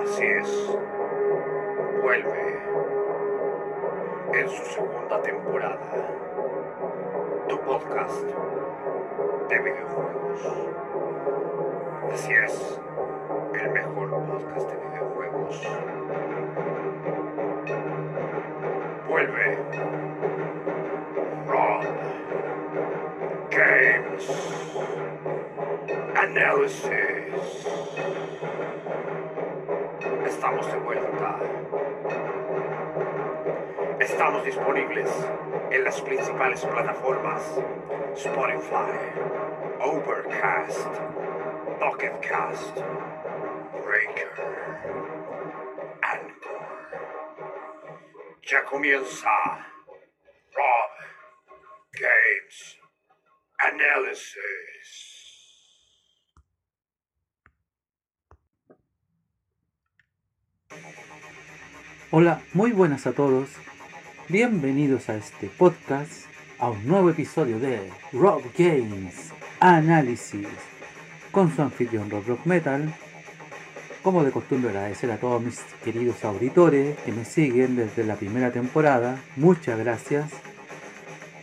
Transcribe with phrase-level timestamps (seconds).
[0.03, 0.77] Así es,
[2.01, 2.59] vuelve
[4.33, 5.79] en su segunda temporada
[7.47, 8.25] tu podcast
[9.47, 10.86] de videojuegos.
[12.13, 12.79] Así es,
[13.53, 15.61] el mejor podcast de videojuegos.
[19.07, 19.57] Vuelve
[21.47, 21.83] Rob
[23.51, 24.23] Games
[26.15, 27.67] Analysis.
[30.25, 31.39] Estamos de vuelta.
[33.99, 35.27] Estamos disponibles
[35.71, 37.43] en las principales plataformas
[38.15, 38.97] Spotify,
[39.79, 40.87] Overcast,
[41.79, 42.77] Pocketcast,
[43.85, 44.31] Breaker,
[46.01, 46.67] Anchor.
[48.43, 49.29] Ya comienza
[50.53, 50.91] Rob
[51.91, 52.79] Games
[53.59, 55.17] Analysis.
[62.09, 63.49] Hola, muy buenas a todos.
[64.29, 66.25] Bienvenidos a este podcast,
[66.59, 70.49] a un nuevo episodio de Rock Games Análisis
[71.31, 72.93] con su anfitrión Rob Rock Metal.
[74.03, 78.51] Como de costumbre agradecer a todos mis queridos auditores que me siguen desde la primera
[78.51, 79.17] temporada.
[79.37, 80.29] Muchas gracias.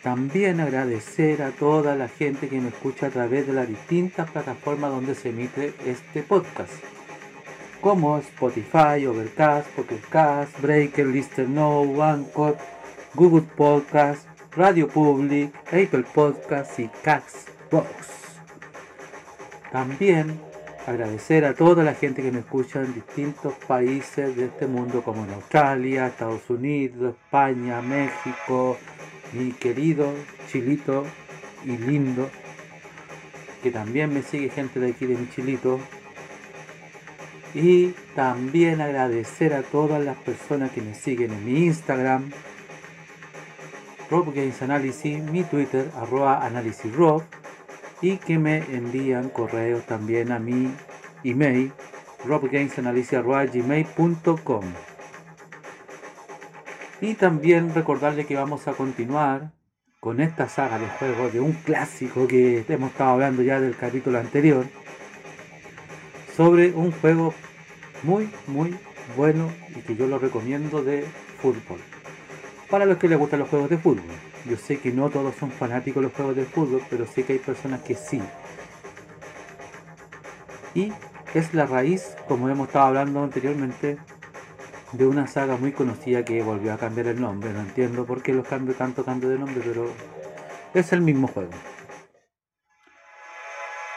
[0.02, 4.90] También agradecer a toda la gente que me escucha a través de las distintas plataformas
[4.90, 6.74] donde se emite este podcast
[7.84, 12.56] como Spotify, Overcast, Pocketcast, Breaker, Lister No, Anchor,
[13.14, 14.26] Google Podcast,
[14.56, 17.88] Radio Public, Apple Podcast y Castbox.
[19.70, 20.40] También
[20.86, 25.24] agradecer a toda la gente que me escucha en distintos países de este mundo como
[25.24, 28.76] en Australia, Estados Unidos, España, México,
[29.32, 30.12] mi querido
[30.50, 31.04] Chilito
[31.64, 32.28] y lindo,
[33.62, 35.78] que también me sigue gente de aquí de mi Chilito,
[37.54, 42.30] y también agradecer a todas las personas que me siguen en mi Instagram,
[44.14, 46.48] Rob Games Analysis, mi Twitter, arroba
[46.96, 47.24] Rob,
[48.00, 50.72] y que me envían correos también a mi
[51.24, 51.72] email,
[52.24, 54.64] robgamesanalysis.gmail.com.
[57.00, 59.50] Y también recordarle que vamos a continuar
[59.98, 64.20] con esta saga de juegos de un clásico que hemos estado hablando ya del capítulo
[64.20, 64.64] anterior
[66.36, 67.34] sobre un juego
[68.04, 68.76] muy, muy
[69.16, 71.04] bueno y que yo lo recomiendo de
[71.42, 71.80] fútbol.
[72.74, 74.02] Para los que les gustan los juegos de fútbol.
[74.46, 77.34] Yo sé que no todos son fanáticos de los juegos de fútbol, pero sé que
[77.34, 78.20] hay personas que sí.
[80.74, 80.92] Y
[81.34, 83.96] es la raíz, como hemos estado hablando anteriormente,
[84.90, 87.52] de una saga muy conocida que volvió a cambiar el nombre.
[87.52, 89.86] No entiendo por qué los cambio tanto cambio de nombre, pero
[90.74, 91.52] es el mismo juego.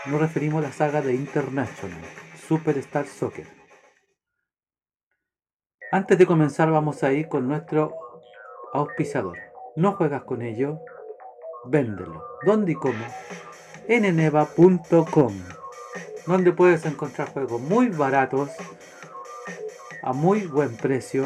[0.05, 1.97] Nos referimos a la saga de International,
[2.47, 3.47] Superstar Soccer.
[5.91, 8.06] Antes de comenzar vamos a ir con nuestro
[8.73, 9.37] auspiciador.
[9.75, 10.79] No juegas con ello,
[11.65, 12.23] véndelo.
[12.45, 13.05] ¿Dónde y cómo?
[13.87, 15.33] En eneva.com,
[16.25, 18.49] donde puedes encontrar juegos muy baratos,
[20.01, 21.25] a muy buen precio,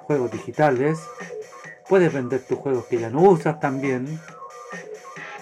[0.00, 1.00] juegos digitales.
[1.88, 4.20] Puedes vender tus juegos que ya no usas también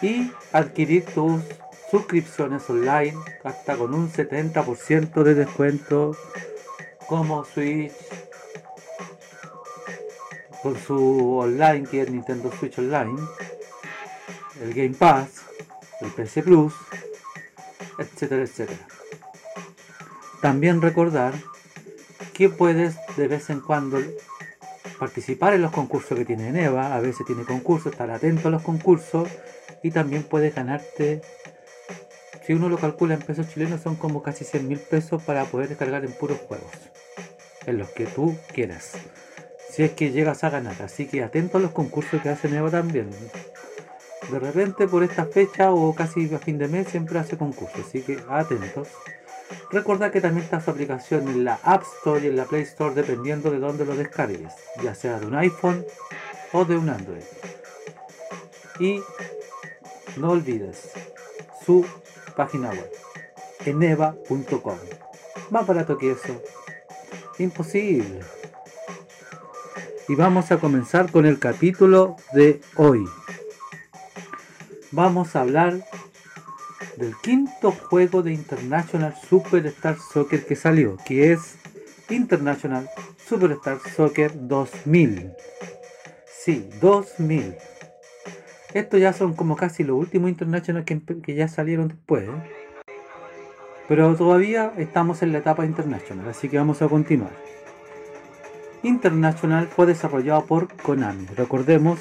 [0.02, 1.42] y adquirir tus
[1.90, 6.16] suscripciones online hasta con un 70% de descuento
[7.06, 7.92] como Switch
[10.66, 13.22] con su online que es Nintendo Switch Online
[14.60, 15.42] el Game Pass
[16.00, 16.74] el PC Plus
[18.00, 18.80] etcétera etcétera
[20.42, 21.34] también recordar
[22.32, 24.00] que puedes de vez en cuando
[24.98, 28.62] participar en los concursos que tiene Neva a veces tiene concursos, estar atento a los
[28.62, 29.28] concursos
[29.84, 31.22] y también puedes ganarte
[32.44, 35.68] si uno lo calcula en pesos chilenos son como casi 100 mil pesos para poder
[35.68, 36.72] descargar en puros juegos.
[37.66, 38.92] En los que tú quieras.
[39.76, 40.80] Si es que llegas a ganar.
[40.80, 43.10] Así que atento a los concursos que hace Neo también.
[44.30, 47.84] De repente por esta fecha o casi a fin de mes siempre hace concursos.
[47.86, 48.88] Así que atentos.
[49.70, 52.94] Recordad que también está su aplicación en la App Store y en la Play Store
[52.94, 54.54] dependiendo de dónde lo descargues.
[54.82, 55.84] Ya sea de un iPhone
[56.54, 57.22] o de un Android.
[58.80, 59.02] Y
[60.16, 60.92] no olvides
[61.66, 61.84] su
[62.34, 62.90] página web,
[63.66, 64.78] eneva.com.
[65.50, 66.42] Más barato que eso.
[67.38, 68.20] Imposible.
[70.08, 73.04] Y vamos a comenzar con el capítulo de hoy.
[74.92, 75.84] Vamos a hablar
[76.96, 81.56] del quinto juego de International Superstar Soccer que salió, que es
[82.08, 82.88] International
[83.28, 85.32] Superstar Soccer 2000.
[86.26, 87.56] Sí, 2000.
[88.74, 92.28] Estos ya son como casi los últimos International que, ya salieron después.
[92.28, 92.92] ¿eh?
[93.88, 97.55] Pero todavía estamos en la etapa International, así que vamos a continuar.
[98.86, 101.26] International fue desarrollado por Konami.
[101.36, 101.98] Recordemos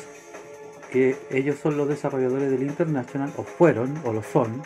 [0.92, 4.62] que ellos son los desarrolladores del International, o fueron, o lo son.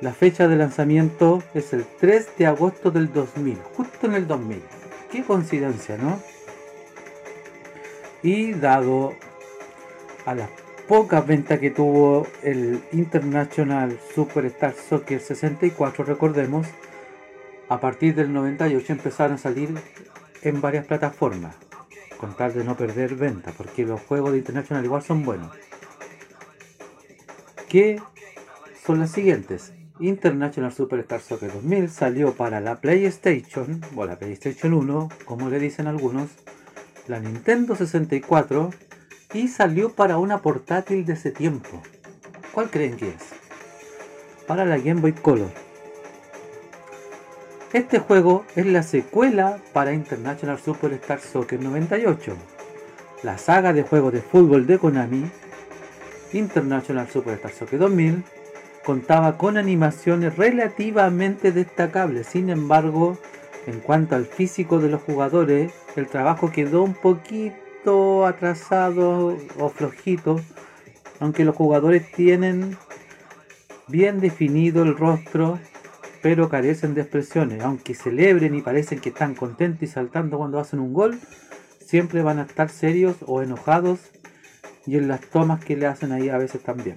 [0.00, 4.62] La fecha de lanzamiento es el 3 de agosto del 2000, justo en el 2000.
[5.10, 6.18] Qué coincidencia, ¿no?
[8.22, 9.14] Y dado
[10.24, 10.48] a las
[10.88, 16.66] pocas ventas que tuvo el International Superstar Soccer 64, recordemos,
[17.68, 19.74] a partir del 98 empezaron a salir
[20.42, 21.56] en varias plataformas,
[22.18, 25.50] con tal de no perder venta, porque los juegos de International igual son buenos.
[27.68, 28.00] Que
[28.84, 29.72] son las siguientes.
[30.00, 35.86] International Superstar Soccer 2000 salió para la PlayStation, o la PlayStation 1, como le dicen
[35.86, 36.30] algunos,
[37.08, 38.70] la Nintendo 64
[39.34, 41.82] y salió para una portátil de ese tiempo.
[42.52, 43.22] ¿Cuál creen que es?
[44.46, 45.67] Para la Game Boy Color.
[47.74, 52.34] Este juego es la secuela para International Superstar Soccer 98,
[53.22, 55.30] la saga de juegos de fútbol de Konami.
[56.32, 58.24] International Superstar Soccer 2000
[58.86, 63.18] contaba con animaciones relativamente destacables, sin embargo,
[63.66, 70.40] en cuanto al físico de los jugadores, el trabajo quedó un poquito atrasado o flojito,
[71.20, 72.78] aunque los jugadores tienen
[73.88, 75.58] bien definido el rostro
[76.22, 77.62] pero carecen de expresiones.
[77.62, 81.18] Aunque celebren y parecen que están contentos y saltando cuando hacen un gol,
[81.84, 84.00] siempre van a estar serios o enojados
[84.86, 86.96] y en las tomas que le hacen ahí a veces también.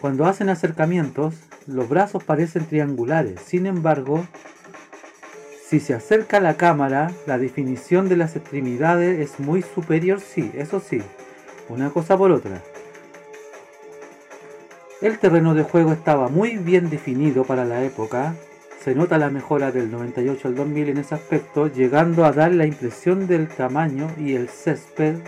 [0.00, 1.34] Cuando hacen acercamientos,
[1.66, 4.26] los brazos parecen triangulares, sin embargo,
[5.68, 10.80] si se acerca la cámara, la definición de las extremidades es muy superior, sí, eso
[10.80, 11.02] sí,
[11.68, 12.62] una cosa por otra.
[15.00, 18.34] El terreno de juego estaba muy bien definido para la época.
[18.82, 22.66] Se nota la mejora del 98 al 2000 en ese aspecto, llegando a dar la
[22.66, 25.18] impresión del tamaño y el césped,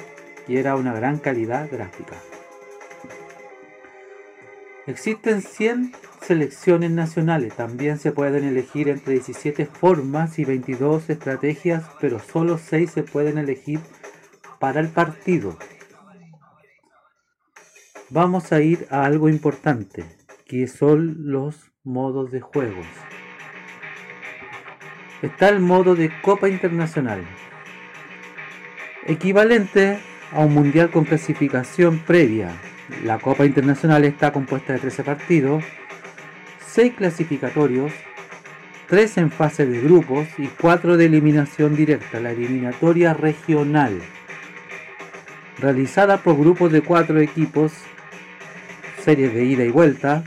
[0.49, 2.17] y era una gran calidad gráfica.
[4.89, 12.19] Existen 100 selecciones nacionales, también se pueden elegir entre 17 formas y 22 estrategias, pero
[12.19, 13.79] solo 6 se pueden elegir
[14.59, 15.57] para el partido
[18.11, 20.05] vamos a ir a algo importante,
[20.45, 22.87] que son los modos de juegos.
[25.23, 27.23] Está el modo de Copa Internacional,
[29.07, 30.01] equivalente
[30.33, 32.51] a un mundial con clasificación previa.
[33.05, 35.65] La Copa Internacional está compuesta de 13 partidos,
[36.67, 37.93] 6 clasificatorios,
[38.89, 44.01] 3 en fase de grupos y 4 de eliminación directa, la eliminatoria regional,
[45.61, 47.73] realizada por grupos de 4 equipos
[49.05, 50.25] series de ida y vuelta,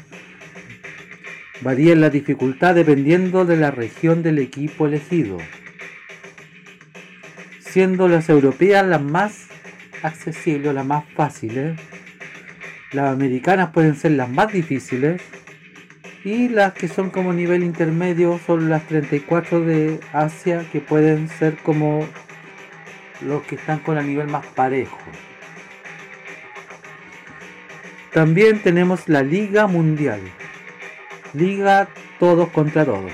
[1.62, 5.38] varía en la dificultad dependiendo de la región del equipo elegido,
[7.60, 9.48] siendo las europeas las más
[10.02, 11.80] accesibles o las más fáciles,
[12.92, 15.22] las americanas pueden ser las más difíciles
[16.24, 21.58] y las que son como nivel intermedio son las 34 de Asia que pueden ser
[21.58, 22.08] como
[23.22, 24.98] los que están con el nivel más parejo.
[28.14, 30.22] También tenemos la Liga Mundial.
[31.34, 31.88] Liga
[32.20, 33.12] todos contra todos.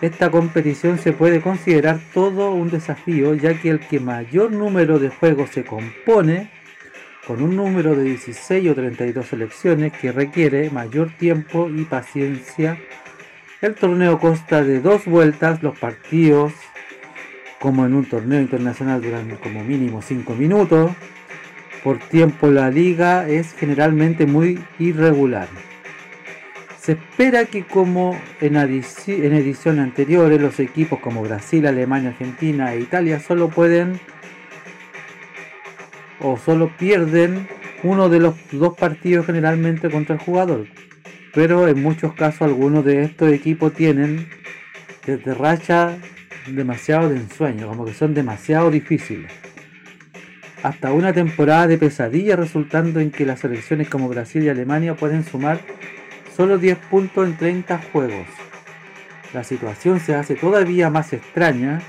[0.00, 5.10] Esta competición se puede considerar todo un desafío ya que el que mayor número de
[5.10, 6.50] juegos se compone
[7.28, 12.80] con un número de 16 o 32 selecciones que requiere mayor tiempo y paciencia.
[13.60, 16.52] El torneo consta de dos vueltas, los partidos
[17.60, 20.90] como en un torneo internacional duran como mínimo 5 minutos
[21.82, 25.48] por tiempo la liga es generalmente muy irregular.
[26.80, 33.20] Se espera que como en, ediciones anteriores los equipos como Brasil, Alemania, Argentina e Italia
[33.20, 34.00] solo pueden
[36.20, 37.48] o solo pierden
[37.84, 40.66] uno de los dos partidos generalmente contra el jugador.
[41.34, 44.28] Pero en muchos casos algunos de estos equipos tienen
[45.06, 45.96] desde racha
[46.48, 49.32] demasiado de ensueño, como que son demasiado difíciles
[50.62, 55.24] hasta una temporada de pesadilla resultando en que las selecciones como Brasil y Alemania pueden
[55.24, 55.60] sumar
[56.36, 58.26] solo 10 puntos en 30 juegos.
[59.34, 61.80] La situación se hace todavía más extraña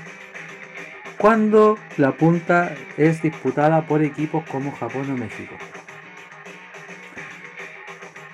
[1.18, 5.54] cuando la punta es disputada por equipos como Japón o México.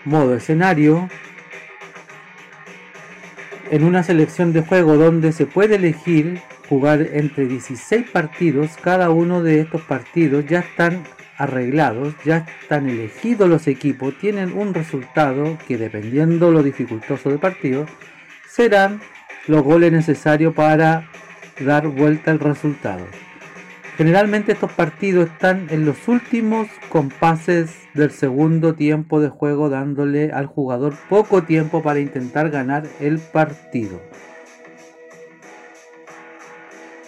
[0.04, 1.09] modo escenario
[3.70, 9.42] en una selección de juego donde se puede elegir jugar entre 16 partidos, cada uno
[9.42, 11.02] de estos partidos ya están
[11.36, 17.86] arreglados, ya están elegidos los equipos, tienen un resultado que dependiendo lo dificultoso del partido,
[18.48, 19.00] serán
[19.48, 21.08] los goles necesarios para
[21.58, 23.04] dar vuelta al resultado.
[23.96, 30.46] Generalmente estos partidos están en los últimos compases del segundo tiempo de juego dándole al
[30.46, 34.00] jugador poco tiempo para intentar ganar el partido.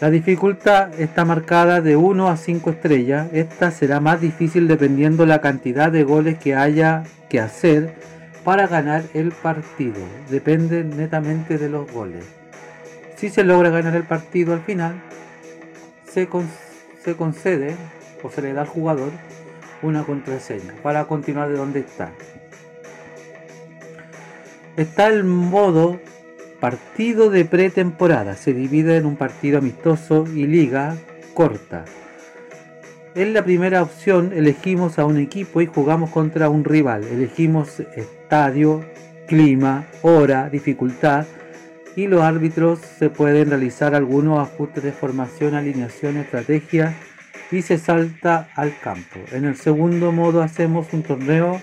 [0.03, 3.29] La dificultad está marcada de 1 a 5 estrellas.
[3.33, 7.95] Esta será más difícil dependiendo la cantidad de goles que haya que hacer
[8.43, 10.01] para ganar el partido.
[10.29, 12.25] Depende netamente de los goles.
[13.15, 15.01] Si se logra ganar el partido al final,
[16.05, 16.29] se,
[17.05, 17.77] se concede
[18.25, 19.13] o se le da al jugador
[19.83, 22.11] una contraseña para continuar de donde está.
[24.77, 26.01] Está el modo
[26.63, 28.37] partido de pretemporada.
[28.37, 30.97] Se divide en un partido amistoso y liga
[31.35, 31.85] corta.
[33.17, 37.03] En la primera opción elegimos a un equipo y jugamos contra un rival.
[37.03, 38.85] Elegimos estadio,
[39.27, 41.27] clima, hora, dificultad
[41.97, 46.95] y los árbitros se pueden realizar algunos ajustes de formación, alineación, estrategia
[47.51, 49.19] y se salta al campo.
[49.33, 51.61] En el segundo modo hacemos un torneo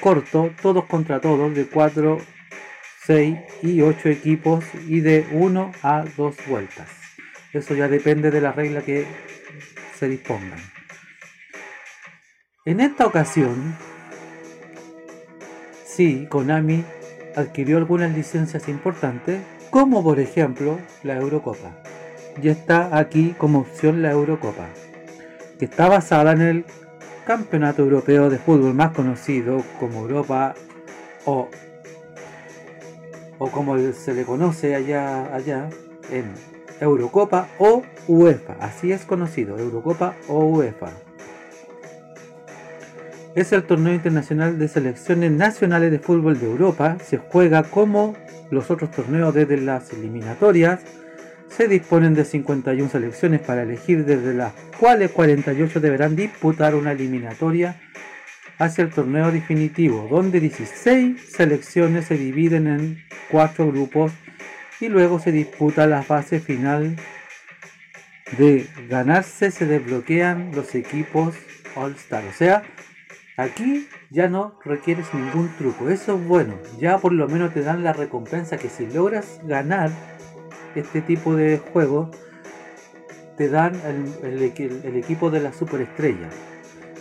[0.00, 2.35] corto, todos contra todos, de 4,
[3.06, 6.88] 6 y 8 equipos y de 1 a 2 vueltas.
[7.52, 9.06] Eso ya depende de la regla que
[9.96, 10.58] se dispongan.
[12.64, 13.76] En esta ocasión,
[15.84, 16.84] sí, Konami
[17.36, 21.82] adquirió algunas licencias importantes, como por ejemplo la Eurocopa.
[22.42, 24.68] Y está aquí como opción la Eurocopa,
[25.58, 26.64] que está basada en el
[27.24, 30.54] campeonato europeo de fútbol más conocido como Europa
[31.24, 31.48] o,
[33.38, 35.68] o como se le conoce allá, allá
[36.10, 36.32] en
[36.80, 38.56] Eurocopa o UEFA.
[38.60, 40.90] Así es conocido, Eurocopa o UEFA
[43.36, 46.96] es el torneo internacional de selecciones nacionales de fútbol de Europa.
[47.04, 48.16] Se juega como
[48.50, 50.80] los otros torneos desde las eliminatorias.
[51.50, 57.78] Se disponen de 51 selecciones para elegir desde las cuales 48 deberán disputar una eliminatoria
[58.58, 64.12] hacia el torneo definitivo, donde 16 selecciones se dividen en 4 grupos
[64.80, 66.96] y luego se disputa la fase final.
[68.38, 71.36] De ganarse se desbloquean los equipos
[71.76, 72.62] All Star, o sea,
[73.38, 77.84] Aquí ya no requieres ningún truco, eso es bueno, ya por lo menos te dan
[77.84, 79.90] la recompensa que si logras ganar
[80.74, 82.10] este tipo de juego,
[83.36, 83.74] te dan
[84.22, 86.30] el, equipo de la superestrella.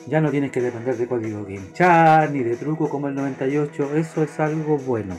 [0.07, 4.23] Ya no tienes que depender de código Game ni de truco como el 98, eso
[4.23, 5.15] es algo bueno.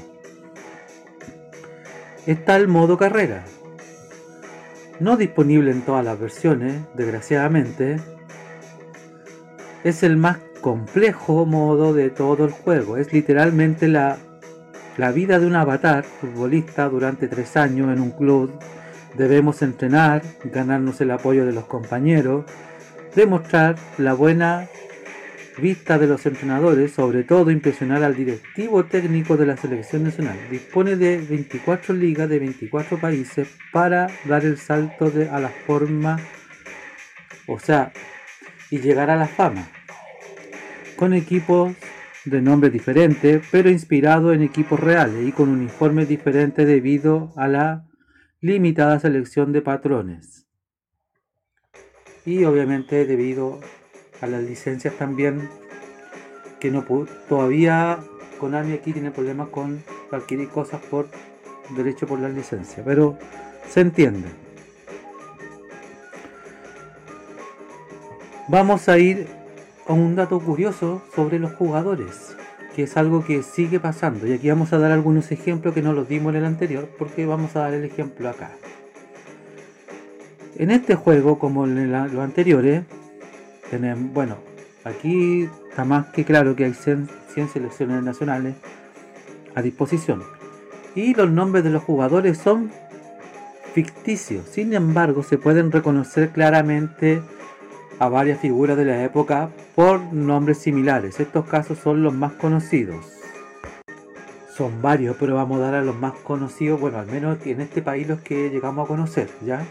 [2.27, 3.45] Está el modo carrera.
[5.01, 7.97] No disponible en todas las versiones, desgraciadamente.
[9.85, 12.97] Es el más complejo modo de todo el juego.
[12.97, 14.19] Es literalmente la,
[14.97, 18.53] la vida de un avatar futbolista durante tres años en un club.
[19.15, 22.45] Debemos entrenar, ganarnos el apoyo de los compañeros,
[23.17, 24.69] demostrar la buena
[25.59, 30.37] vista de los entrenadores, sobre todo impresionar al directivo técnico de la selección nacional.
[30.51, 36.21] Dispone de 24 ligas de 24 países para dar el salto de, a la forma,
[37.49, 37.91] o sea,
[38.71, 39.67] y llegar a la fama
[40.97, 41.73] con equipos
[42.27, 47.85] de nombres diferentes, pero inspirado en equipos reales y con uniformes diferentes debido a la
[48.41, 50.36] limitada selección de patrones.
[52.27, 53.61] Y obviamente debido
[54.21, 55.49] a las licencias también
[56.61, 56.85] que no
[57.29, 58.01] todavía
[58.39, 61.09] Konami aquí tiene problemas con adquirir cosas por
[61.77, 63.17] derecho por la licencia, pero
[63.69, 64.29] se entiende.
[68.49, 69.27] Vamos a ir
[69.89, 72.37] un dato curioso sobre los jugadores,
[72.75, 74.27] que es algo que sigue pasando.
[74.27, 77.27] Y aquí vamos a dar algunos ejemplos que no los dimos en el anterior, porque
[77.27, 78.51] vamos a dar el ejemplo acá.
[80.59, 82.85] En este juego, como en los anteriores,
[83.71, 84.39] tenemos, bueno,
[84.85, 88.55] aquí está más que claro que hay 100, 100 selecciones nacionales
[89.55, 90.23] a disposición.
[90.95, 92.71] Y los nombres de los jugadores son
[93.75, 94.47] ficticios.
[94.47, 97.21] Sin embargo, se pueden reconocer claramente
[97.99, 101.21] a varias figuras de la época por nombres similares.
[101.21, 103.05] Estos casos son los más conocidos.
[104.55, 107.83] Son varios, pero vamos a dar a los más conocidos, bueno, al menos en este
[107.83, 109.63] país los que llegamos a conocer, ¿ya?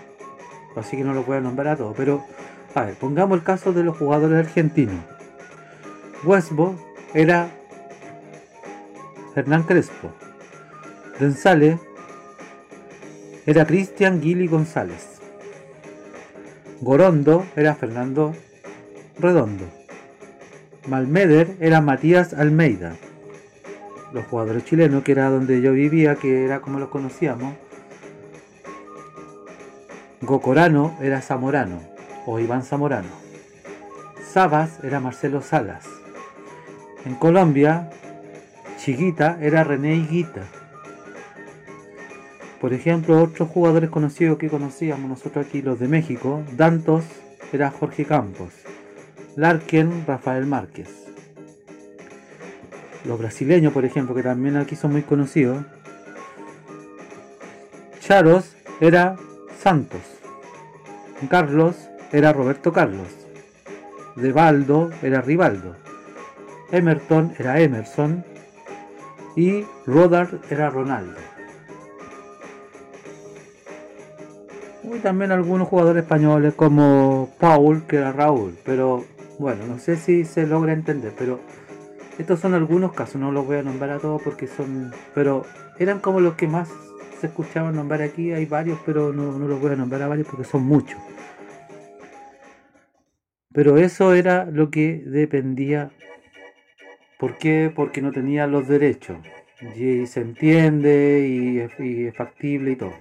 [0.76, 2.24] Así que no voy a nombrar a todos, pero
[2.74, 4.98] a ver, pongamos el caso de los jugadores argentinos.
[6.24, 6.76] Westbo
[7.14, 7.50] era
[9.36, 10.12] Hernán Crespo.
[11.20, 11.80] Densale
[13.46, 15.22] era Cristian Gili González.
[16.82, 18.34] Gorondo era Fernando
[19.18, 19.66] Redondo.
[20.88, 22.96] Malmeder era Matías Almeida.
[24.12, 27.56] Los jugadores chilenos, que era donde yo vivía, que era como los conocíamos.
[30.22, 31.82] Gocorano era Zamorano
[32.26, 33.10] o Iván Zamorano.
[34.32, 35.86] Sabas era Marcelo Salas.
[37.06, 37.90] En Colombia,
[38.78, 40.44] Chiquita era René Higuita.
[42.62, 47.04] Por ejemplo, otros jugadores conocidos que conocíamos nosotros aquí, los de México, Dantos
[47.52, 48.54] era Jorge Campos.
[49.36, 50.90] Larken, Rafael Márquez.
[53.04, 55.64] Los brasileños, por ejemplo, que también aquí son muy conocidos.
[58.00, 59.18] Charos era
[59.66, 60.02] Santos.
[61.28, 63.08] Carlos era Roberto Carlos.
[64.16, 65.76] Devaldo era Rivaldo.
[66.72, 68.24] Emerton era Emerson.
[69.36, 71.20] Y Rodard era Ronaldo.
[74.84, 79.04] Y también algunos jugadores españoles como Paul, que era Raúl, pero
[79.40, 81.40] bueno, no sé si se logra entender, pero
[82.20, 85.44] estos son algunos casos, no los voy a nombrar a todos porque son, pero
[85.80, 86.70] eran como los que más
[87.20, 90.28] se escuchaban nombrar aquí, hay varios, pero no, no los voy a nombrar a varios
[90.28, 91.00] porque son muchos.
[93.54, 95.92] Pero eso era lo que dependía.
[97.18, 97.72] ¿Por qué?
[97.74, 99.18] Porque no tenía los derechos.
[99.76, 102.94] Y se entiende y es, y es factible y todo.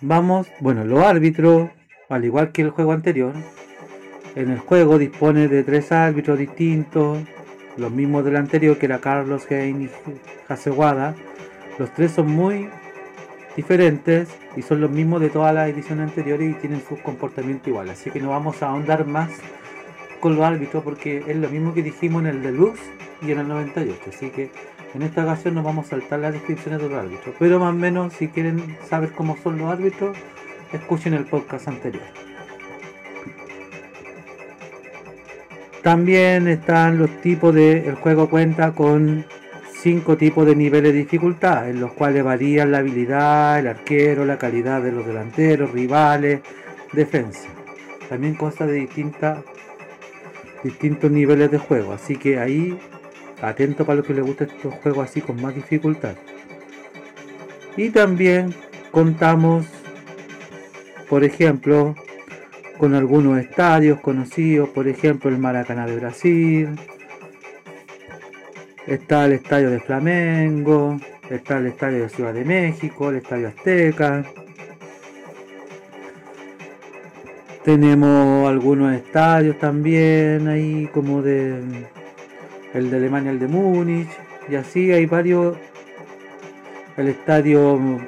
[0.00, 1.70] Vamos, bueno, los árbitros
[2.08, 3.32] al igual que el juego anterior,
[4.34, 7.18] en el juego dispone de tres árbitros distintos,
[7.76, 9.90] los mismos del anterior que era Carlos Hein y
[10.48, 11.14] Hasewada.
[11.78, 12.68] Los tres son muy
[13.56, 17.90] diferentes y son los mismos de todas las ediciones anteriores y tienen su comportamiento igual.
[17.90, 19.30] Así que no vamos a ahondar más
[20.20, 22.80] con los árbitros porque es lo mismo que dijimos en el Deluxe
[23.22, 24.00] y en el 98.
[24.08, 24.50] Así que
[24.94, 27.34] en esta ocasión nos vamos a saltar las descripciones de los árbitros.
[27.38, 30.16] Pero más o menos si quieren saber cómo son los árbitros,
[30.72, 32.04] escuchen el podcast anterior.
[35.84, 37.86] También están los tipos de.
[37.86, 39.24] El juego cuenta con
[39.80, 44.36] cinco tipos de niveles de dificultad, en los cuales varían la habilidad, el arquero, la
[44.36, 46.40] calidad de los delanteros, rivales,
[46.92, 47.48] defensa.
[48.08, 49.38] También consta de distintas
[50.64, 52.76] distintos niveles de juego, así que ahí
[53.42, 56.14] atento para los que les gusten estos juegos así con más dificultad.
[57.76, 58.54] Y también
[58.90, 59.66] contamos
[61.08, 61.94] por ejemplo,
[62.78, 66.68] con algunos estadios conocidos, por ejemplo el Maracaná de Brasil,
[68.86, 70.98] está el estadio de Flamengo,
[71.30, 74.24] está el estadio de Ciudad de México, el estadio Azteca.
[77.64, 81.62] Tenemos algunos estadios también ahí como de
[82.74, 84.10] el de Alemania, el de Múnich,
[84.48, 85.56] y así hay varios
[86.96, 88.00] el estadio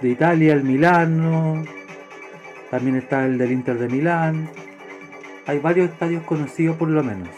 [0.00, 1.62] de Italia, el Milano,
[2.74, 4.50] también está el del Inter de Milán.
[5.46, 7.28] Hay varios estadios conocidos por lo menos.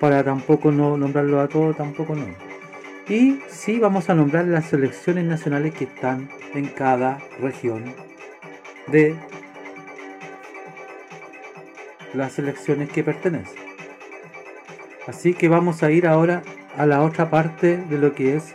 [0.00, 2.24] Para tampoco no nombrarlo a todos, tampoco no.
[3.10, 7.94] Y sí vamos a nombrar las selecciones nacionales que están en cada región
[8.86, 9.14] de
[12.14, 13.60] las selecciones que pertenecen.
[15.06, 16.42] Así que vamos a ir ahora
[16.74, 18.54] a la otra parte de lo que es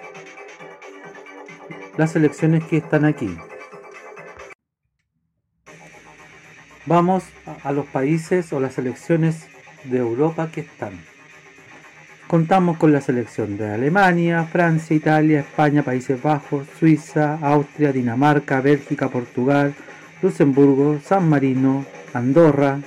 [1.97, 3.38] las selecciones que están aquí.
[6.88, 7.24] Vamos
[7.63, 9.48] a los países o las selecciones
[9.86, 10.93] de Europa que están.
[12.28, 19.10] Contamos con la selección de Alemania, Francia, Italia, España, Países Bajos, Suiza, Austria, Dinamarca, Bélgica,
[19.10, 19.74] Portugal,
[20.21, 22.80] Luxemburgo, San Marino, Andorra,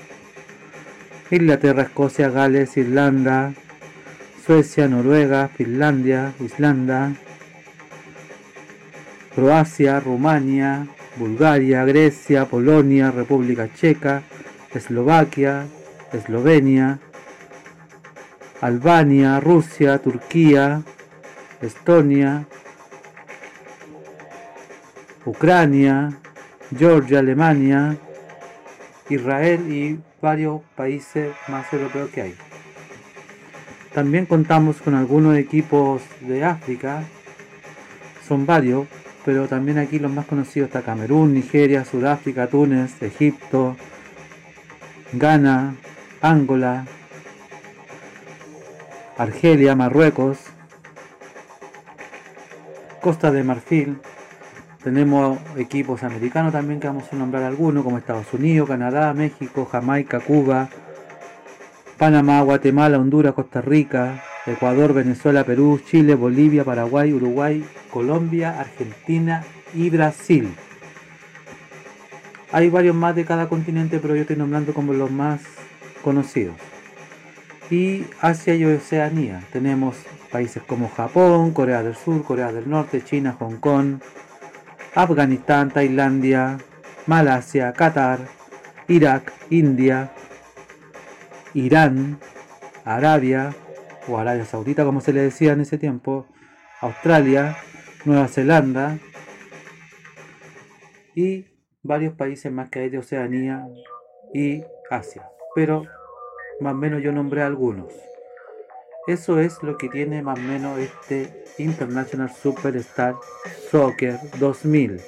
[1.30, 3.52] Inglaterra, Escocia, Gales, Irlanda,
[4.44, 7.14] Suecia, Noruega, Finlandia, Islanda,
[9.34, 10.86] Croacia, Rumania,
[11.18, 14.22] Bulgaria, Grecia, Polonia, República Checa,
[14.72, 15.66] Eslovaquia,
[16.12, 16.98] Eslovenia,
[18.60, 20.82] Albania, Rusia, Turquía,
[21.60, 22.46] Estonia,
[25.24, 26.18] Ucrania,
[26.76, 27.96] Georgia, Alemania,
[29.08, 32.34] Israel y varios países más europeos que hay.
[33.92, 37.02] También contamos con algunos equipos de África,
[38.26, 38.86] son varios,
[39.28, 43.76] pero también aquí los más conocidos está Camerún, Nigeria, Sudáfrica, Túnez, Egipto,
[45.12, 45.74] Ghana,
[46.22, 46.86] Angola,
[49.18, 50.38] Argelia, Marruecos,
[53.02, 53.98] Costa de Marfil.
[54.82, 60.20] Tenemos equipos americanos también que vamos a nombrar algunos, como Estados Unidos, Canadá, México, Jamaica,
[60.20, 60.70] Cuba,
[61.98, 69.90] Panamá, Guatemala, Honduras, Costa Rica, Ecuador, Venezuela, Perú, Chile, Bolivia, Paraguay, Uruguay, Colombia, Argentina y
[69.90, 70.54] Brasil.
[72.50, 75.42] Hay varios más de cada continente, pero yo estoy nombrando como los más
[76.02, 76.56] conocidos.
[77.70, 79.42] Y Asia y Oceanía.
[79.52, 79.96] Tenemos
[80.32, 84.00] países como Japón, Corea del Sur, Corea del Norte, China, Hong Kong,
[84.94, 86.58] Afganistán, Tailandia,
[87.06, 88.20] Malasia, Qatar,
[88.88, 90.10] Irak, India,
[91.52, 92.18] Irán,
[92.84, 93.54] Arabia,
[94.08, 96.26] o Arabia Saudita como se le decía en ese tiempo,
[96.80, 97.56] Australia,
[98.04, 98.98] Nueva Zelanda
[101.14, 101.46] y
[101.82, 103.66] varios países más que hay de Oceanía
[104.32, 105.28] y Asia.
[105.54, 105.84] Pero
[106.60, 107.92] más o menos yo nombré algunos.
[109.06, 113.16] Eso es lo que tiene más o menos este International Superstar
[113.70, 115.00] Soccer 2000.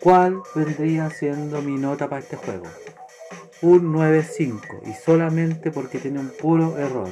[0.00, 2.66] ¿Cuál vendría siendo mi nota para este juego?
[3.62, 7.08] Un 9.5 y solamente porque tiene un puro error.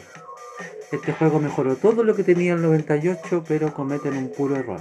[0.92, 4.80] Este juego mejoró todo lo que tenía el 98 pero cometen un puro error.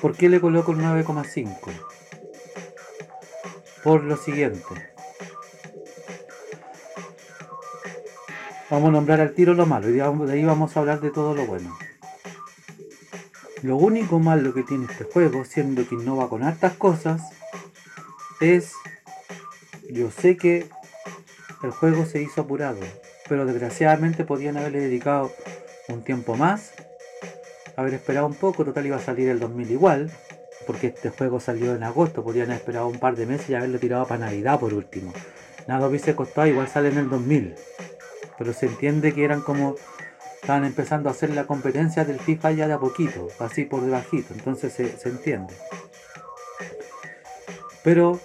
[0.00, 1.56] ¿Por qué le coloco el 9,5?
[3.84, 4.92] Por lo siguiente.
[8.68, 11.34] Vamos a nombrar al tiro lo malo y de ahí vamos a hablar de todo
[11.34, 11.76] lo bueno.
[13.62, 17.22] Lo único malo que tiene este juego, siendo que innova con hartas cosas,
[18.40, 18.72] es...
[19.88, 20.68] Yo sé que
[21.62, 22.80] el juego se hizo apurado,
[23.32, 25.32] pero desgraciadamente podían haberle dedicado
[25.88, 26.72] un tiempo más,
[27.76, 30.10] haber esperado un poco, total iba a salir el 2000 igual,
[30.66, 33.78] porque este juego salió en agosto, podían haber esperado un par de meses y haberlo
[33.78, 35.14] tirado para Navidad por último.
[35.66, 37.54] Nada hubiese costado, igual sale en el 2000
[38.36, 39.76] pero se entiende que eran como
[40.42, 44.34] estaban empezando a hacer la competencia del FIFA ya de a poquito, así por debajito,
[44.34, 45.54] entonces se, se entiende.
[47.82, 48.20] Pero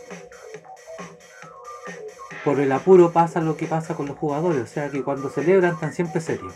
[2.47, 5.73] por el apuro pasa lo que pasa con los jugadores, o sea que cuando celebran
[5.73, 6.53] están siempre serios.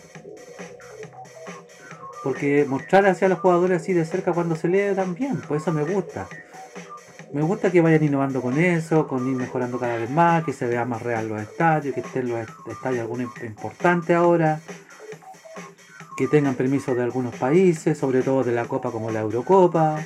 [2.23, 6.29] Porque mostrar hacia los jugadores así de cerca cuando celebran bien, pues eso me gusta
[7.33, 10.65] me gusta que vayan innovando con eso, con ir mejorando cada vez más, que se
[10.65, 14.61] vea más real los estadios, que estén los estadios algunos importantes ahora,
[16.15, 19.99] que tengan permiso de algunos países, sobre todo de la Copa como la Eurocopa.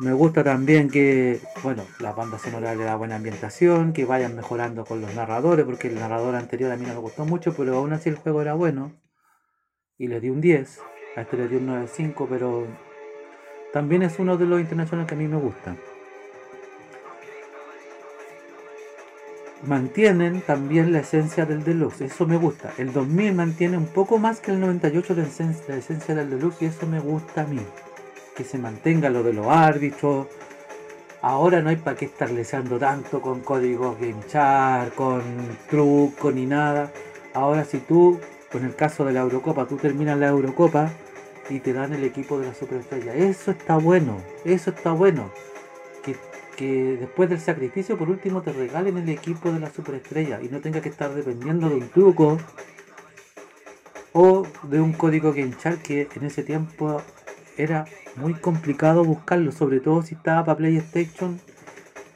[0.00, 4.84] Me gusta también que, bueno, la banda sonora le da buena ambientación, que vayan mejorando
[4.84, 7.92] con los narradores, porque el narrador anterior a mí no me gustó mucho, pero aún
[7.92, 8.92] así el juego era bueno.
[9.98, 10.80] Y le di un 10,
[11.16, 12.66] a este le di un 9.5, pero
[13.72, 15.78] también es uno de los internacionales que a mí me gustan.
[19.66, 22.72] mantienen también la esencia del deluxe, eso me gusta.
[22.78, 26.86] El 2000 mantiene un poco más que el 98 la esencia, del deluxe y eso
[26.86, 27.60] me gusta a mí.
[28.36, 30.26] Que se mantenga lo de los árbitros.
[31.22, 35.22] Ahora no hay para qué estar leseando tanto con códigos GameChar, con
[35.68, 36.92] truco ni nada.
[37.34, 38.20] Ahora si tú,
[38.52, 40.90] con el caso de la Eurocopa, tú terminas la Eurocopa
[41.48, 43.14] y te dan el equipo de la Superestrella.
[43.14, 45.30] Eso está bueno, eso está bueno
[46.56, 50.60] que después del sacrificio por último te regalen el equipo de la superestrella y no
[50.60, 52.38] tenga que estar dependiendo de un truco
[54.12, 57.02] o de un código GameChar que en ese tiempo
[57.56, 61.40] era muy complicado buscarlo, sobre todo si estaba para PlayStation.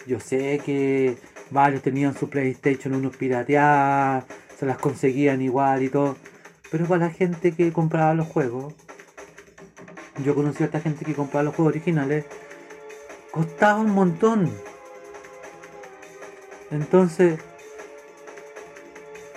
[0.06, 1.16] Yo sé que
[1.50, 4.24] varios tenían su PlayStation unos pirateadas,
[4.58, 6.16] se las conseguían igual y todo,
[6.70, 8.74] pero para la gente que compraba los juegos,
[10.24, 12.26] yo conocí a esta gente que compraba los juegos originales,
[13.30, 14.50] costaba un montón.
[16.70, 17.40] Entonces,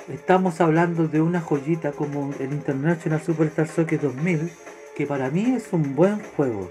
[0.10, 4.52] estamos hablando de una joyita como el International Superstar Soccer 2000,
[4.96, 6.70] que para mí es un buen juego.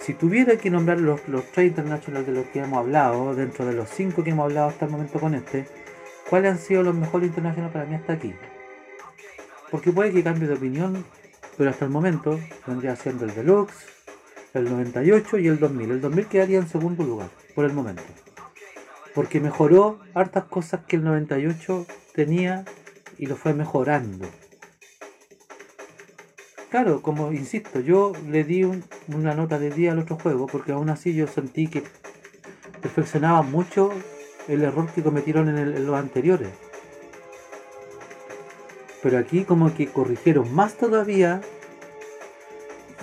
[0.00, 3.72] Si tuviera que nombrar los, los tres internacionales de los que hemos hablado, dentro de
[3.72, 5.66] los cinco que hemos hablado hasta el momento con este,
[6.28, 8.34] ¿cuáles han sido los mejores internacionales para mí hasta aquí?
[9.70, 11.04] Porque puede que cambie de opinión,
[11.56, 13.86] pero hasta el momento vendría siendo el Deluxe,
[14.52, 15.90] el 98 y el 2000.
[15.92, 18.02] El 2000 quedaría en segundo lugar, por el momento.
[19.14, 22.64] Porque mejoró hartas cosas que el 98 tenía
[23.16, 24.28] y lo fue mejorando.
[26.74, 30.90] Claro, como insisto, yo le di una nota de día al otro juego porque aún
[30.90, 31.84] así yo sentí que
[32.82, 33.92] perfeccionaba mucho
[34.48, 36.48] el error que cometieron en, en los anteriores.
[39.04, 41.42] Pero aquí como que corrigieron más todavía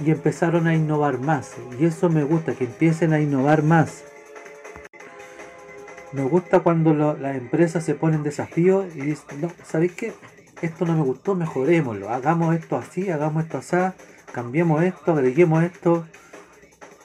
[0.05, 1.53] y empezaron a innovar más.
[1.79, 4.03] Y eso me gusta, que empiecen a innovar más.
[6.11, 10.11] Me gusta cuando las empresas se ponen desafíos y dicen, no, ¿sabéis qué?
[10.61, 12.09] Esto no me gustó, mejorémoslo.
[12.09, 13.75] Hagamos esto así, hagamos esto así,
[14.31, 16.05] cambiemos esto, agreguemos esto.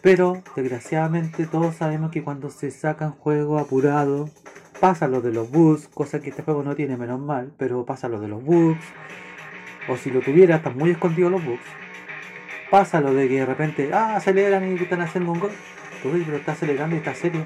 [0.03, 4.31] Pero desgraciadamente todos sabemos que cuando se sacan juegos apurados,
[4.79, 8.09] pasa lo de los bugs, cosa que este juego no tiene menos mal, pero pasa
[8.09, 8.85] lo de los bugs,
[9.89, 11.65] o si lo tuviera, están muy escondidos los bugs.
[12.71, 15.51] Pasa lo de que de repente, ah, aceleran y están haciendo un gol.
[16.05, 17.45] Uy, pero está acelerando y está serio.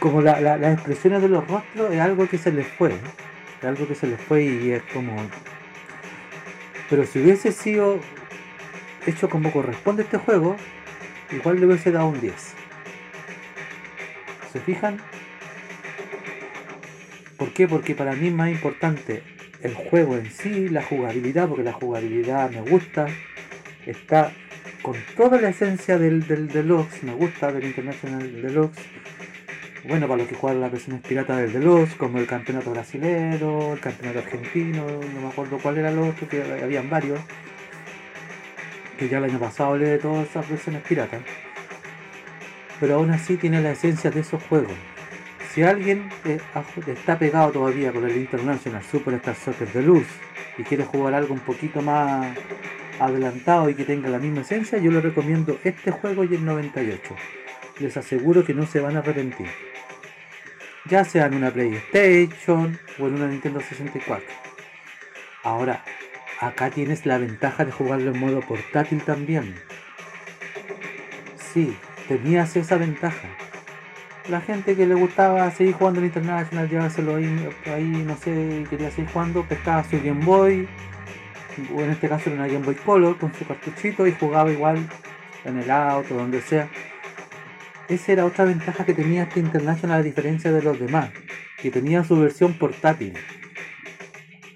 [0.00, 2.92] Como la, la- las expresiones de los rostros es algo que se les fue.
[3.62, 5.16] Algo que se les fue y es como...
[6.88, 8.00] Pero si hubiese sido
[9.06, 10.56] hecho como corresponde este juego,
[11.30, 12.34] igual le hubiese dado un 10.
[14.52, 14.98] ¿Se fijan?
[17.36, 17.68] ¿Por qué?
[17.68, 19.22] Porque para mí es más importante
[19.62, 23.06] el juego en sí, la jugabilidad, porque la jugabilidad me gusta,
[23.86, 24.32] está
[24.82, 28.80] con toda la esencia del, del Deluxe, me gusta del International Deluxe.
[29.84, 33.80] Bueno, para los que juegan las versiones piratas del Deluxe, como el campeonato brasilero, el
[33.80, 37.20] campeonato argentino, no me acuerdo cuál era el otro, que habían varios.
[38.98, 41.22] Que ya el año pasado hablé de todas esas versiones piratas.
[42.80, 44.72] Pero aún así tiene la esencia de esos juegos.
[45.54, 46.38] Si alguien eh,
[46.88, 50.10] está pegado todavía con el International Superstar Soccer Deluxe
[50.58, 52.36] y quiere jugar algo un poquito más
[52.98, 57.14] adelantado y que tenga la misma esencia, yo le recomiendo este juego y el 98.
[57.80, 59.48] Les aseguro que no se van a arrepentir.
[60.86, 64.26] Ya sea en una PlayStation o en una Nintendo 64.
[65.44, 65.84] Ahora,
[66.40, 69.54] acá tienes la ventaja de jugarlo en modo portátil también.
[71.52, 71.76] Sí,
[72.08, 73.28] tenías esa ventaja.
[74.28, 78.90] La gente que le gustaba seguir jugando en International, llevárselo ahí, ahí, no sé, quería
[78.90, 80.68] seguir jugando, pescaba su Game Boy,
[81.74, 84.86] o en este caso era una Game Boy Color con su cartuchito y jugaba igual
[85.44, 86.68] en el auto, donde sea.
[87.88, 91.10] Esa era otra ventaja que tenía este International a diferencia de los demás,
[91.56, 93.14] que tenía su versión portátil.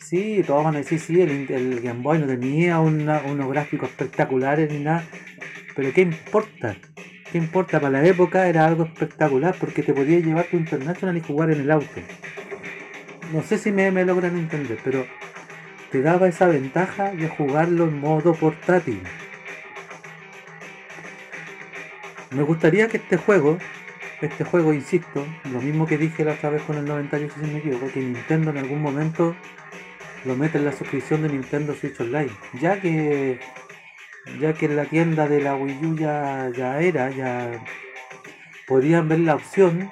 [0.04, 4.70] Sí, todos van a decir, sí, el, el Game Boy no tenía unos gráficos espectaculares
[4.70, 5.06] ni nada,
[5.74, 6.76] pero ¿qué importa?
[7.30, 7.80] ¿Qué importa?
[7.80, 11.62] Para la época era algo espectacular porque te podías llevar tu International y jugar en
[11.62, 12.02] el auto.
[13.32, 15.06] No sé si me, me logran entender, pero
[15.90, 19.00] te daba esa ventaja de jugarlo en modo portátil.
[22.34, 23.58] Me gustaría que este juego,
[24.22, 27.58] este juego, insisto, lo mismo que dije la otra vez con el 98 si me
[27.58, 29.36] equivoco, que Nintendo en algún momento
[30.24, 33.38] lo mete en la suscripción de Nintendo Switch Online, ya que
[34.40, 37.50] ya que en la tienda de la Wii U ya, era, ya
[38.66, 39.90] podían ver la opción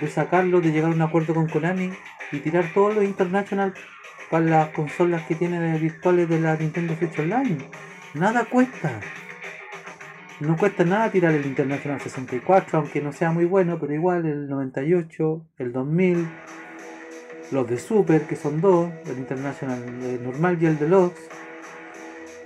[0.00, 1.92] de sacarlo, de llegar a un acuerdo con Konami
[2.32, 3.72] y tirar todos los International
[4.30, 7.58] para las consolas que tienen virtuales de la Nintendo Switch Online.
[8.14, 9.00] Nada cuesta.
[10.40, 14.48] No cuesta nada tirar el International 64, aunque no sea muy bueno, pero igual el
[14.48, 16.28] 98, el 2000,
[17.52, 19.80] los de Super, que son dos, el International
[20.24, 21.28] normal y el Deluxe.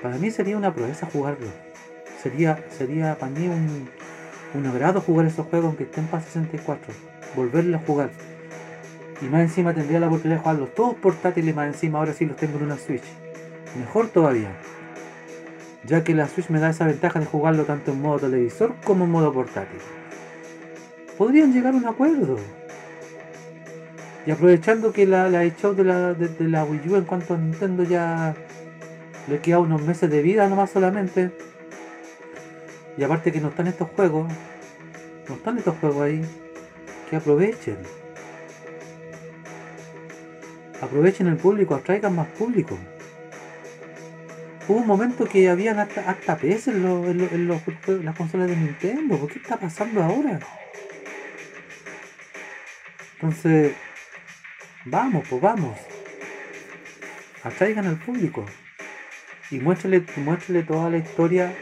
[0.02, 1.46] Para mí sería una proeza jugarlo.
[2.22, 3.88] Sería, sería para mí un,
[4.54, 6.92] un agrado jugar esos juegos aunque estén para 64.
[7.34, 8.10] Volverlos a jugar.
[9.22, 12.36] Y más encima tendría la oportunidad de jugarlos todos portátiles, más encima ahora sí los
[12.36, 13.02] tengo en una Switch.
[13.78, 14.54] Mejor todavía.
[15.84, 19.04] Ya que la Switch me da esa ventaja de jugarlo tanto en modo televisor como
[19.04, 19.80] en modo portátil.
[21.16, 22.36] Podrían llegar a un acuerdo.
[24.26, 27.38] Y aprovechando que la, la eShop de la, de, la Wii U en cuanto a
[27.38, 28.34] Nintendo ya
[29.26, 31.30] le queda unos meses de vida nomás solamente.
[32.96, 34.30] Y aparte que no están estos juegos,
[35.28, 36.22] no están estos juegos ahí,
[37.08, 37.78] que aprovechen.
[40.80, 42.76] Aprovechen el público, atraigan más público.
[44.68, 48.04] Hubo un momento que habían hasta, hasta PS en, los- en los- en los juegos-
[48.04, 49.16] las consolas de Nintendo.
[49.18, 50.38] ¿Por qué está pasando ahora?
[53.14, 53.72] Entonces,
[54.84, 55.78] vamos, pues vamos.
[57.42, 58.44] Atraigan al público.
[59.50, 61.54] Y muéstrale, muéstrale toda la historia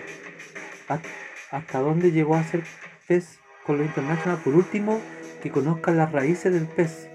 [0.89, 1.09] hasta,
[1.53, 2.65] hasta dónde llegó a ser
[3.07, 4.39] PES con lo internacional.
[4.43, 5.01] Por último,
[5.43, 7.09] que conozcan las raíces del PES.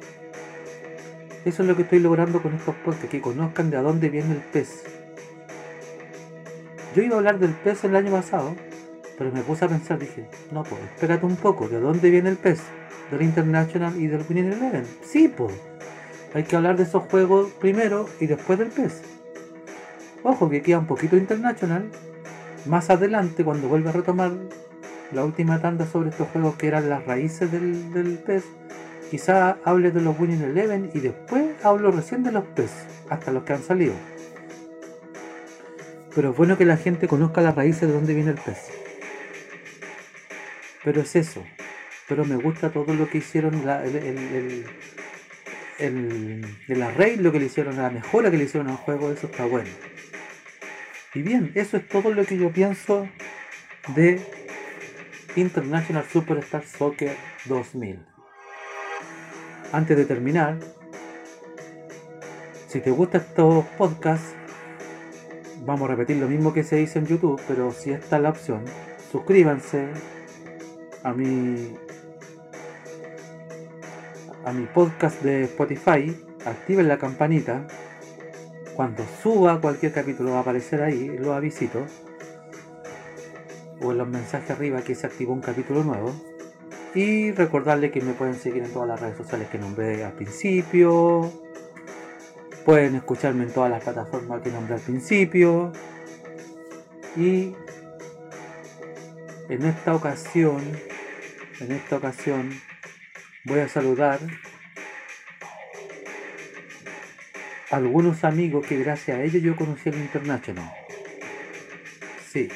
[1.43, 4.31] Eso es lo que estoy logrando con estos podcasts, que conozcan de a dónde viene
[4.31, 4.83] el PES.
[6.95, 8.53] Yo iba a hablar del PES el año pasado,
[9.17, 12.35] pero me puse a pensar, dije, no, pues espérate un poco, ¿de dónde viene el
[12.35, 12.59] PES?
[13.11, 14.85] ¿Del International y del Winning Eleven?
[15.01, 15.53] Sí, pues.
[16.33, 19.01] Hay que hablar de esos juegos primero y después del PES.
[20.23, 21.89] Ojo que queda un poquito International.
[22.65, 24.31] Más adelante, cuando vuelva a retomar
[25.13, 28.43] la última tanda sobre estos juegos que eran las raíces del, del PES,
[29.09, 32.71] quizá hable de los Winning Eleven y después hablo recién de los PES,
[33.09, 33.93] hasta los que han salido.
[36.13, 38.69] Pero es bueno que la gente conozca las raíces de dónde viene el PES.
[40.83, 41.43] Pero es eso.
[42.07, 44.65] Pero me gusta todo lo que hicieron, la- el, el,
[45.79, 49.69] el, que le hicieron, la mejora que le hicieron al juego, eso está bueno.
[51.13, 53.07] Y bien, eso es todo lo que yo pienso
[53.95, 54.19] de
[55.35, 58.05] International Superstar Soccer 2000.
[59.71, 60.57] Antes de terminar,
[62.67, 64.35] si te gustan estos podcasts,
[65.65, 68.29] vamos a repetir lo mismo que se dice en YouTube, pero si esta es la
[68.29, 68.63] opción,
[69.11, 69.89] suscríbanse
[71.03, 71.75] a mi
[74.43, 77.67] a mi podcast de Spotify, activen la campanita.
[78.75, 81.85] Cuando suba cualquier capítulo va a aparecer ahí, lo avisito.
[83.81, 86.11] O en los mensajes arriba que se activó un capítulo nuevo.
[86.95, 91.31] Y recordarles que me pueden seguir en todas las redes sociales que nombré al principio.
[92.65, 95.71] Pueden escucharme en todas las plataformas que nombré al principio.
[97.15, 97.53] Y
[99.49, 100.61] en esta ocasión,
[101.59, 102.51] en esta ocasión,
[103.45, 104.19] voy a saludar
[107.71, 110.71] algunos amigos que gracias a ellos yo conocí el International.
[112.29, 112.49] Sí.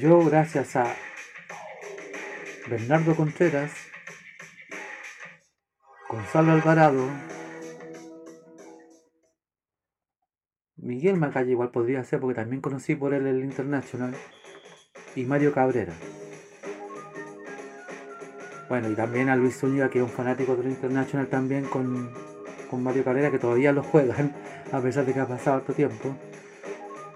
[0.00, 0.94] Yo gracias a
[2.68, 3.72] Bernardo Contreras,
[6.08, 7.08] Gonzalo Alvarado,
[10.88, 14.14] Miguel Macalle igual podría ser porque también conocí por él el International
[15.14, 15.92] y Mario Cabrera.
[18.70, 22.10] Bueno, y también a Luis Zúñiga, que es un fanático del International también con,
[22.70, 24.34] con Mario Cabrera, que todavía lo juegan,
[24.72, 26.16] a pesar de que ha pasado harto tiempo.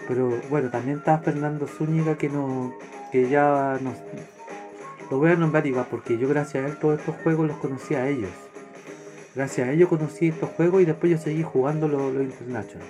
[0.06, 2.74] Pero bueno, también está Fernando Zúñiga, que no
[3.10, 3.94] que ya nos,
[5.10, 7.94] lo voy a nombrar igual, porque yo gracias a él todos estos juegos los conocí
[7.94, 8.30] a ellos.
[9.34, 12.86] Gracias a ellos conocí estos juegos y después yo seguí jugando los lo International.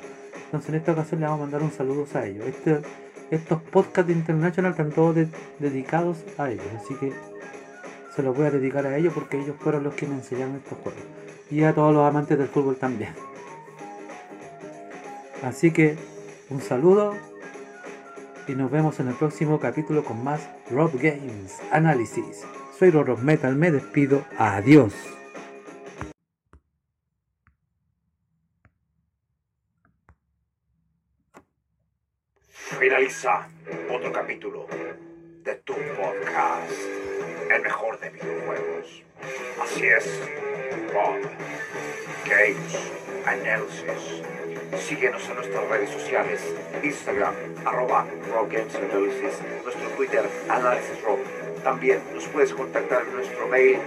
[0.52, 2.44] Entonces en esta ocasión le vamos a mandar un saludo a ellos.
[2.44, 2.82] Este,
[3.30, 5.16] estos podcasts de International están todos
[5.58, 7.10] dedicados a ellos, así que
[8.14, 10.76] se los voy a dedicar a ellos porque ellos fueron los que me enseñaron estos
[10.76, 11.00] juegos.
[11.50, 13.14] Y a todos los amantes del fútbol también.
[15.42, 15.96] Así que
[16.50, 17.14] un saludo
[18.46, 22.42] y nos vemos en el próximo capítulo con más Rob Games Análisis.
[22.78, 24.22] Soy Rob Metal, me despido.
[24.36, 24.92] Adiós.
[43.80, 44.22] Analysis.
[44.87, 46.40] Síguenos en nuestras redes sociales,
[46.82, 51.18] Instagram, arroba Analysis, nuestro Twitter, Análisis Rob.
[51.62, 53.78] También nos puedes contactar en nuestro mail,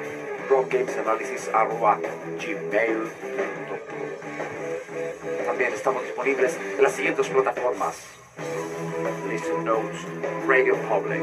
[0.49, 1.99] robgamesanalysis arroba
[2.39, 3.75] gmail.com.
[5.45, 7.97] También estamos disponibles en las siguientes plataformas.
[9.29, 10.05] Listen Notes,
[10.47, 11.21] Radio Public,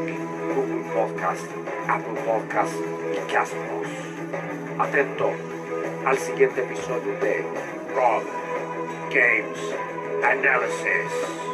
[0.55, 1.46] Google Podcast,
[1.88, 2.75] Apple Podcast
[3.12, 3.88] y Castbox.
[4.79, 5.31] Atento
[6.07, 7.44] al siguiente episodio de
[7.94, 8.41] Rob
[9.12, 9.59] Games
[10.25, 11.52] Analysis.